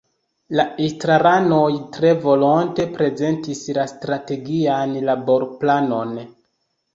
[0.59, 1.67] La estraranoj
[1.97, 6.19] tre volonte prezentis la Strategian Laborplanon.